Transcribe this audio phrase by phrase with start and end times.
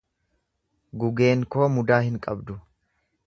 [1.03, 2.59] Gugeen koo mudaa hin qabdu.